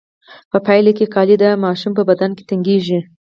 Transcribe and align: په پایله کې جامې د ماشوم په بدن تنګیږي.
په 0.51 0.57
پایله 0.65 0.91
کې 0.97 1.05
جامې 1.13 1.35
د 1.43 1.45
ماشوم 1.63 1.91
په 1.95 2.03
بدن 2.09 2.29
تنګیږي. 2.49 2.99